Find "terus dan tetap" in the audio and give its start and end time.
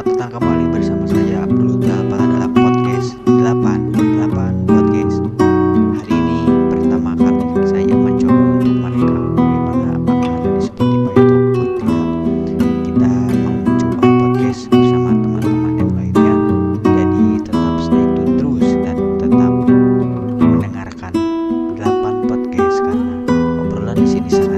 18.40-19.52